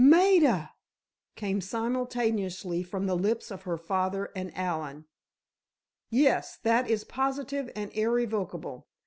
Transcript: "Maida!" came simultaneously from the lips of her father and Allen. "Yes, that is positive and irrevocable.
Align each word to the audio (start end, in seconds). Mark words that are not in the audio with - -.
"Maida!" 0.03 0.73
came 1.35 1.61
simultaneously 1.61 2.81
from 2.81 3.05
the 3.05 3.13
lips 3.15 3.51
of 3.51 3.61
her 3.65 3.77
father 3.77 4.31
and 4.35 4.51
Allen. 4.57 5.05
"Yes, 6.09 6.57
that 6.63 6.89
is 6.89 7.03
positive 7.03 7.69
and 7.75 7.91
irrevocable. 7.93 8.87